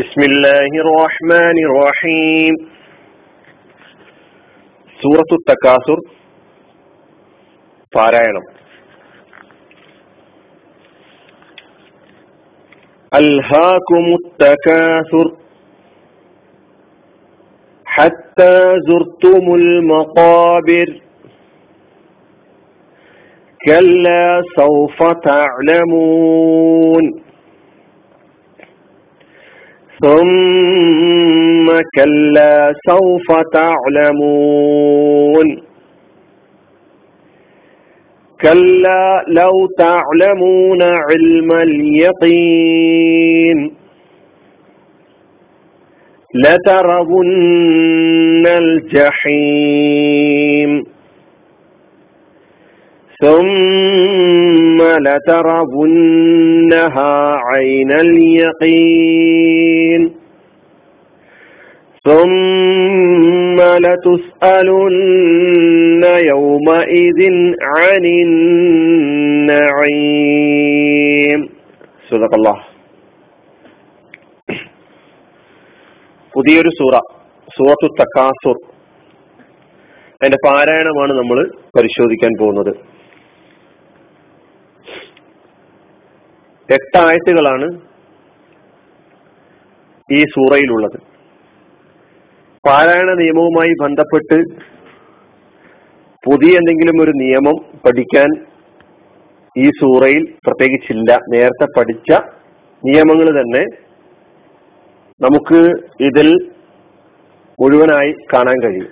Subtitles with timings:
[0.00, 2.54] بسم الله الرحمن الرحيم
[5.02, 5.98] سورة التكاثر
[7.94, 8.44] പാരായണം
[13.14, 15.26] ألهاكم التكاثر
[17.84, 21.00] حتى زرتم المقابر
[23.66, 27.04] كلا سوف تعلمون
[30.05, 32.55] ثم كلا
[32.89, 35.47] سوف تعلمون.
[38.41, 42.95] كلا لو تعلمون علم اليقين
[46.33, 50.03] لترون الجحيم.
[53.21, 54.34] ثم
[55.06, 57.14] لترونها
[57.48, 60.02] عين اليقين
[62.04, 64.84] ثم لتسألن
[66.24, 67.20] يومئذ
[67.74, 68.04] عن
[70.10, 71.48] النعيم
[72.10, 72.56] صدق الله
[76.34, 76.96] പുതിയൊരു സൂറ
[77.48, 78.56] സൂറത്തു തക്കാസുർ
[80.20, 82.93] അതിന്റെ പാരായണമാണ് നമ്മൾ പരിശോധിക്കാൻ പോകുന്നത്
[86.71, 87.79] എട്ടായത്തുകളാണ്
[90.11, 90.97] ഈ സൂറയിലുള്ളത്.
[92.67, 94.65] പാരായണ നിയമവുമായി ബന്ധപ്പെട്ട്
[96.25, 98.45] പുതിയ എന്തെങ്കിലും ഒരു നിയമം പഠിക്കാൻ
[99.57, 101.19] ഈ സൂറയിൽ പ്രത്യേകിച്ചില്ല.
[101.29, 102.11] നേരത്തെ പഠിച്ച
[102.85, 103.65] നിയമങ്ങൾ തന്നെ
[105.21, 105.71] നമുക്ക്
[106.03, 106.51] ഇതിൽ
[107.61, 108.87] മുഴുവനായി കാണാൻ കഴിയും.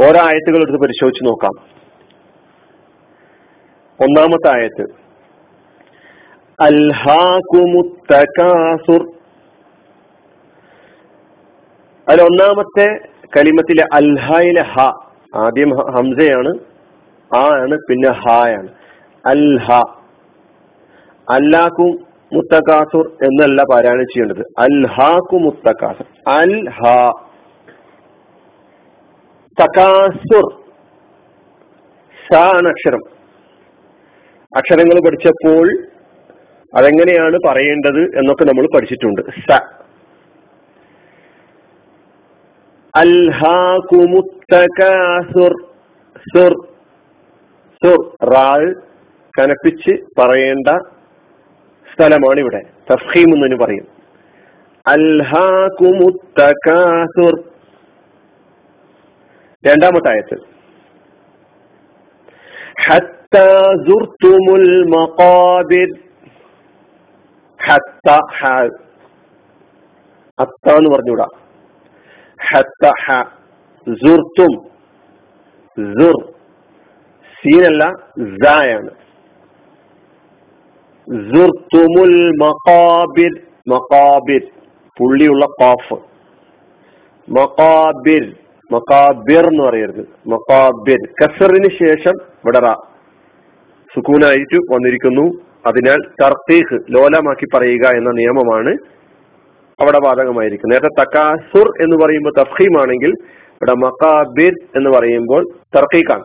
[0.00, 1.64] ഓരോ ആയത്തുകൾ എടുത്ത് പരിശോധിച്ച് നോക്കാം.
[4.00, 5.07] ഒന്നാമത്തെ ആയത്ത്.
[6.60, 9.06] അൽഹാകുമുത്തകാസുർ
[12.08, 12.98] അതിൽ ഒന്നാമത്തെ
[13.36, 14.92] കലിമത്തിലെ അൽഹയിലെ ഹ
[15.34, 16.58] ആദ്യം ഹംസയാണ്.
[17.36, 18.68] ആ ആണ് പിന്നെ ഹായാണ്
[19.26, 19.82] അൽഹ.
[21.30, 24.46] അല്ലാക്കും മുത്തക്കാസുർ എന്നല്ല പാരായണം ചെയ്യേണ്ടത്.
[24.58, 27.12] അൽഹാക്കു മുത്തക്കാസുർ അൽഹ.
[29.62, 30.62] തക്കാസുർ
[32.16, 32.34] ഷ
[32.68, 33.00] അക്ഷരം.
[34.56, 35.97] അക്ഷരങ്ങൾ പഠിച്ചപ്പോൾ
[36.74, 39.20] അതെങ്ങനെയാണ് പറയേണ്ടത് എന്നൊക്കെ നമ്മൾ പഠിച്ചിട്ടുണ്ട്.
[39.20, 39.60] സ.
[49.38, 50.68] കനപ്പിച്ച് പറയേണ്ട
[51.94, 52.62] സ്ഥലമാണ് ഇവിടെ
[52.92, 53.86] തഫീം എന്നതിന് പറയും.
[54.86, 57.44] അൽഹാകുമുത്തകാസുർ.
[59.66, 60.38] രണ്ടാമത്തെ ആയത്ത്
[62.86, 63.36] ഹത്ത
[64.88, 66.07] മഖാബിർ
[67.68, 68.46] ഹത്ത ഹ.
[70.38, 71.26] അത്ത എന്ന് പറഞ്ഞുകൂടാ.
[72.48, 73.22] ഹത്ത ഹ.
[73.88, 74.70] സുർത്തും.
[76.00, 76.32] സുർ.
[77.22, 77.92] സീനല്ല
[78.44, 78.90] സായാണ്.
[81.08, 83.40] സുർത്തുമുൽ മഖാബിർ.
[83.68, 84.40] മഖാബിർ.
[84.98, 85.94] പുള്ളിയുള്ള കാഫ്
[87.30, 88.34] മഖാബിർ.
[88.72, 90.28] മക്കാബിർ എന്ന് പറയരുത്.
[90.28, 92.72] മക്കാബിർ കസറിന് ശേഷം ഇവിടെ
[93.94, 95.47] സുക്കൂനായിട്ട് വന്നിരിക്കുന്നു.
[95.66, 98.76] അതിനാൽ തർത്തീഖ് ലോലമാക്കി പറയുക എന്ന നിയമമാണ്
[99.80, 100.82] അവിടെ ബാധകമായിരിക്കുന്നത്.
[100.82, 103.10] നേരത്തെ തക്കാസുർ എന്ന് പറയുമ്പോൾ തഫീമാണെങ്കിൽ
[103.50, 106.24] ഇവിടെ മക്കാബിർ എന്ന് പറയുമ്പോൾ തർക്കീഖാണ്.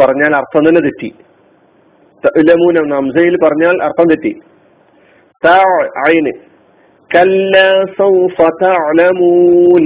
[0.00, 1.14] പറഞ്ഞാൽ അർത്ഥം തന്നെ തെറ്റി.
[2.23, 4.33] തഅലമൂൻ നംസയിൽ പറഞ്ഞാൽ അർത്ഥം തെറ്റി
[6.07, 6.33] ഐന്
[7.11, 7.55] കല്ല
[7.99, 9.85] സൗഫ തഅലമൂൻ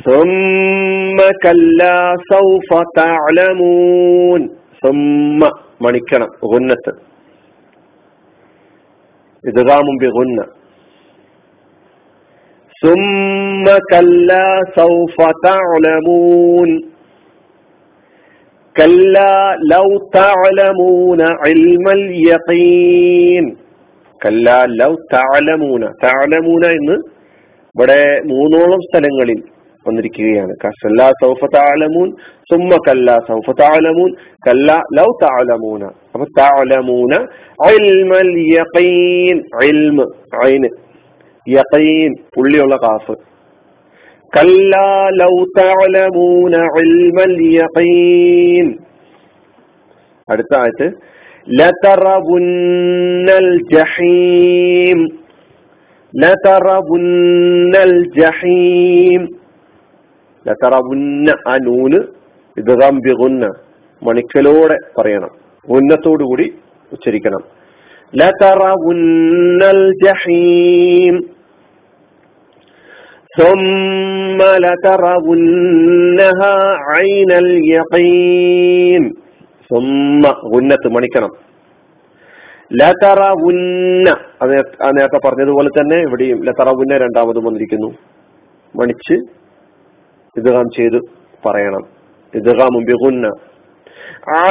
[0.00, 4.40] ثم كلا سوف تعلمون
[4.82, 5.40] ثم
[5.84, 6.92] മണിക്കണം ഗുന്നത്ത്
[9.44, 10.40] ഇദ്ഗാമും ബിഗുന്ന
[12.82, 14.48] ثم كلا
[14.78, 16.70] سوف تعلمون
[18.79, 19.17] കല്ല
[19.73, 19.85] ലൗ
[20.15, 21.21] തഅലമൂന
[21.51, 23.45] ഇൽമൽ യഖീൻ
[24.21, 24.47] കല്ല
[24.79, 26.97] ലൗ തഅലമൂന തഅലമൂന എന്ന്
[27.75, 28.01] ഇവിടെ
[28.31, 29.39] മൂന്നോളം സ്ഥലങ്ങളിൽ
[29.85, 30.53] വന്നിരിക്കുകയാണ്.
[30.63, 32.07] കല്ല സൗഫ തഅലമൂൻ
[32.51, 34.09] സുമ്മ കല്ല സൗഫ തഅലമൂൻ
[34.47, 35.83] കല്ല ലൗ തഅലമൂന.
[36.13, 37.13] അപ്പൊ തഅലമൂന
[37.75, 39.37] ഇൽമൽ യഖീൻ.
[39.69, 40.05] ഇൽമ്
[40.49, 40.69] ഐന്.
[41.47, 43.15] യഖീൻ പുള്ളിയുള്ള കാഫ്.
[50.29, 50.91] അടുത്ത ആയത്ത്
[51.49, 55.09] ലതറവുന്നൽ ജഹീം
[56.15, 59.35] ലതറവുന്നൽ ജഹീം
[60.47, 62.03] ലതറവുന്ന ആ നൂന്
[63.01, 63.53] ബിഗുന്ന
[64.03, 65.29] മണിക്കലോടെ പറയണം.
[65.69, 66.53] ഉന്നത്തോടുകൂടി
[66.91, 67.39] ഉച്ചരിക്കണം.
[68.15, 71.36] ലതറവുന്നൽ ജഹീം
[73.32, 76.54] ثم لترونها
[76.88, 77.30] عين
[77.62, 79.02] اليقين
[79.70, 80.22] ثم
[80.52, 81.32] ഗുന്നത്ത് മണിക്കണം
[82.72, 84.08] ലതറവുന്ന
[84.42, 84.52] അത്
[84.96, 87.90] നേരത്തെ പറഞ്ഞതുപോലെ തന്നെ ഇവിടെയും ലതറവുന്ന രണ്ടാമതും വന്നിരിക്കുന്നു
[88.74, 89.16] മണിച്ച്
[90.36, 90.98] ഇദ്ഗാം ചെയ്ത്
[91.42, 91.84] പറയണം
[92.34, 93.26] ഇദ്ഗാമും ബിഗുന്ന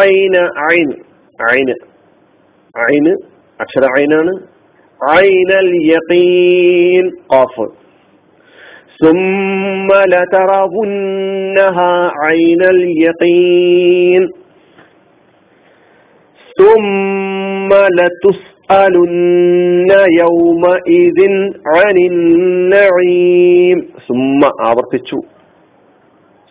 [0.01, 0.35] ഐന
[0.71, 0.89] ഐൻ
[1.39, 1.75] ഐന്
[2.75, 3.13] ഐന്
[3.59, 4.33] അക്ഷര ഐനാണ്
[5.19, 7.67] ഐനൽ യഖീൻ ഖാഫ്
[8.99, 11.93] ثم لترونها
[12.23, 14.23] عين اليقين
[16.57, 17.69] ثم
[17.99, 19.91] لتسألن
[20.21, 21.19] يومئذ
[21.75, 23.77] عن النعيم
[24.07, 25.19] ثم ആവർത്തിച്ചു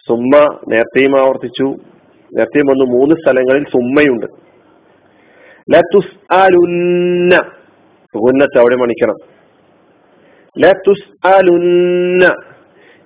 [0.09, 0.35] സുമ്മ
[0.69, 1.67] നേരത്തെയും ആവർത്തിച്ചു
[2.31, 4.27] നേരത്തെയും വന്നു മൂന്ന് സ്ഥലങ്ങളിൽ സുമ്മയുണ്ട്
[5.69, 7.33] ലതുസ് അലുന്ന
[8.15, 9.19] ഉന്നത്ത് അവിടെ മണിക്കണം
[10.60, 12.36] ലതുസ് അലുന്ന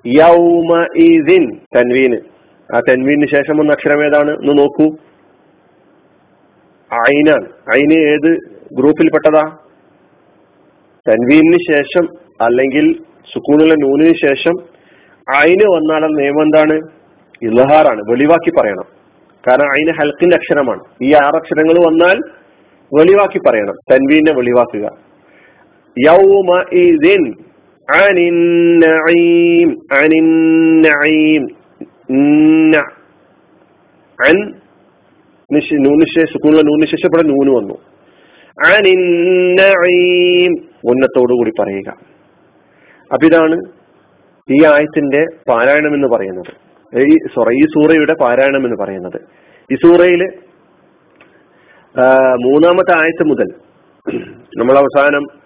[0.06, 2.18] യൗമ ഇദിൻ തൻവീന്.
[2.76, 4.32] ആ തൻവീന് ശേഷം വന്ന അക്ഷരം ഏതാണ്?
[4.32, 4.86] ഒന്ന് നോക്കൂ.
[6.94, 8.38] ഐനാണ് ഐന് ഏത്
[8.74, 9.58] ഗ്രൂപ്പിൽപ്പെട്ടതാ?
[11.10, 12.08] തൻവീനിന് ശേഷം
[12.42, 12.94] അല്ലെങ്കിൽ
[13.34, 14.54] സുക്കൂണുള്ള നൂനിന് ശേഷം
[15.36, 16.82] അയിന് വന്നാൽ നിയമം എന്താണ്?
[17.42, 18.86] ഇലഹാറാണ് വെളിവാക്കി പറയണം.
[19.48, 20.84] കാരണം അയിന് ഹൽക്കിന്റെ അക്ഷരമാണ്.
[21.04, 22.20] ഈ ആറക്ഷരങ്ങൾ വന്നാൽ
[22.94, 23.74] വെളിവാക്കി പറയണം.
[23.92, 25.09] തൻവീനെ വെളിവാക്കുക.
[26.74, 27.34] ഇദിൻ
[29.96, 31.48] അനിന്നഈം
[32.70, 32.76] ന
[34.28, 34.54] അൻ
[37.24, 37.74] നൂന് വന്നു.
[40.86, 41.90] ഉന്നത്തോടു കൂടി പറയുക.
[43.14, 43.62] അപ്പൊ ഇതാണ്
[44.50, 46.54] ഈ ആയത്തിന്റെ പാരായണം എന്ന് പറയുന്നത്.
[47.00, 49.22] ഈ സോറി ഈ സൂറയുടെ പാരായണം എന്ന് പറയുന്നത്.
[49.74, 50.24] ഈ സൂറയിൽ
[52.46, 53.48] മൂന്നാമത്തെ ആയത്ത് മുതൽ
[54.58, 55.39] നമ്മൾ അവസാനം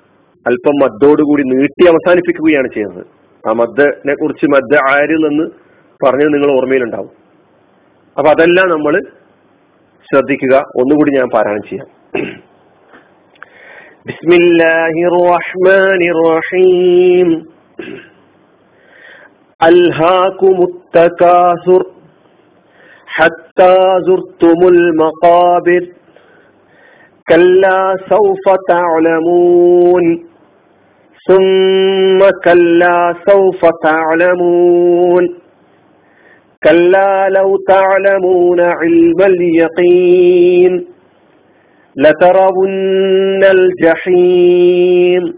[0.47, 3.05] അല്പം മദ്ദോടുകൂടി നീട്ടി അവസാനിപ്പിക്കുകയാണ് ചെയ്യുന്നത്
[3.45, 5.47] ആ മദ്ദിനെ കുറിച്ച് മദ്ദ ആരിൽ നിന്ന്
[6.01, 7.13] പറഞ്ഞത് നിങ്ങൾ ഓർമ്മയിലുണ്ടാവും
[8.17, 8.95] അപ്പൊ അതെല്ലാം നമ്മൾ
[10.09, 11.89] ശ്രദ്ധിക്കുക ഒന്നുകൂടി ഞാൻ പാരായണം ചെയ്യാം
[14.09, 17.31] ബിസ്മില്ലാഹിർ റഹ്മാനിർ റഹീം
[19.61, 21.81] ألهاكم التكاثر
[23.09, 25.83] حتى زرتم المقابر
[27.27, 30.05] كلا سوف تعلمون
[31.28, 35.30] ثم كلا سوف تعلمون.
[36.64, 40.86] كلا لو تعلمون علم اليقين
[41.98, 45.34] لترون الجحيم.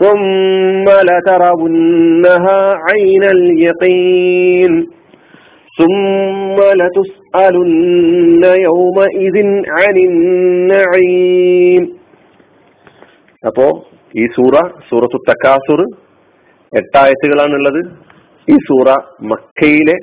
[0.00, 4.86] ثم لترونها عين اليقين.
[5.78, 12.05] ثم لتسألن يومئذ عن النعيم.
[13.44, 13.64] അപ്പോ
[14.16, 14.54] ഈ സൂറ
[14.88, 15.80] സൂറത്തു തക്കാസുർ
[16.72, 17.80] എട്ടായത്തുകളാണുള്ളത്
[18.48, 18.88] ഈ സൂറ
[19.32, 19.96] മക്കയിലെ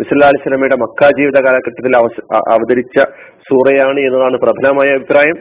[0.00, 1.94] മിസല്ലാ സ്വലമയുടെ മക്ക ജീവിത കാലഘട്ടത്തിൽ
[2.54, 2.96] അവതരിച്ച
[3.48, 5.38] സൂറയാണ് എന്നതാണ് പ്രബലമായ അഭിപ്രായം.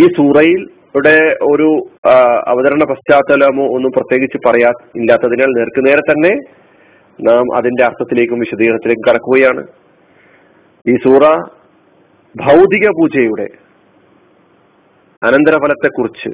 [0.00, 1.68] ഈ സൂറയിൽ ഇവിടെ ഒരു
[2.52, 6.32] അവതരണ പശ്ചാത്തലമോ ഒന്നും പ്രത്യേകിച്ച് പറയാ ഇല്ലാത്തതിനാൽ നേർക്ക് നേരെ തന്നെ
[7.28, 9.62] നാം അതിന്റെ അർത്ഥത്തിലേക്കും വിശദീകരണത്തിലേക്കും കടക്കുകയാണ്.
[10.90, 11.24] ഈ സൂറ
[12.34, 13.48] ഭൗതിക പൂജയുടെ
[15.22, 16.30] അനന്തരഫലത്തെക്കുറിച്ച്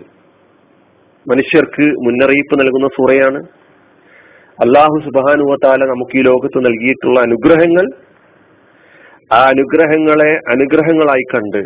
[1.26, 3.40] മനുഷ്യർക്ക് മുന്നറിയിപ്പ് നൽകുന്ന സൂറയാണ്.
[4.58, 7.86] അള്ളാഹു സുബാനുവത്താല നമുക്ക് ഈ ലോകത്ത് നൽകിയിട്ടുള്ള അനുഗ്രഹങ്ങൾ.
[9.34, 11.62] ആ അനുഗ്രഹങ്ങളെ അനുഗ്രഹങ്ങളായി കണ്ട്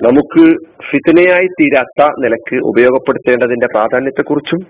[0.00, 0.44] നമുക്ക്
[0.90, 4.62] ഫിത്തനയായി തീരാത്ത നിലയ്ക്ക് ഉപയോഗപ്പെടുത്തേണ്ടതിന്റെ പ്രാധാന്യത്തെക്കുറിച്ചും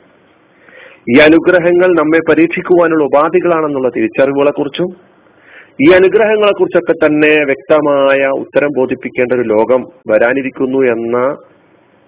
[1.12, 4.90] ഈ അനുഗ്രഹങ്ങൾ നമ്മെ പരീക്ഷിക്കുവാനുള്ള ഉപാധികളാണെന്നുള്ള തിരിച്ചറിവുകളെ കുറിച്ചും
[5.80, 11.16] ഈ അനുഗ്രഹങ്ങളെ കുറിച്ചൊക്കെ തന്നെ വ്യക്തമായ ഉത്തരം ബോധിപ്പിക്കേണ്ട ഒരു ലോകം വരാനിരിക്കുന്നു എന്ന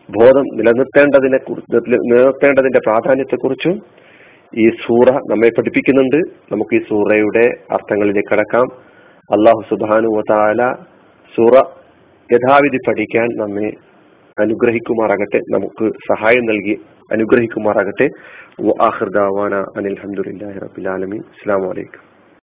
[0.08, 1.38] ബോധം നിലനിർത്തേണ്ടതിനെ
[1.74, 3.82] നിലനിർത്തേണ്ടതിന്റെ പ്രാധാന്യത്തെക്കുറിച്ചും
[4.58, 6.18] ഈ സൂറ നമ്മെ പഠിപ്പിക്കുന്നുണ്ട്.
[6.52, 8.66] നമുക്ക് ഈ സൂറയുടെ അർത്ഥങ്ങളിലേക്ക് കടക്കാം.
[9.30, 10.70] അള്ളാഹു സുബാനു താല
[11.34, 11.54] സൂറ
[12.30, 13.72] യഥാവിധി പഠിക്കാൻ നമ്മെ
[14.40, 15.40] അനുഗ്രഹിക്കുമാറാകട്ടെ.
[15.52, 16.76] നമുക്ക് സഹായം നൽകി
[17.12, 18.08] അനുഗ്രഹിക്കുമാറാകട്ടെ.
[18.88, 22.13] ആഹിർദാവാന അനിൽ അഹമ്മദില്ലാഹി റബിലാലമീൻ അസ്സാം വലൈക്കും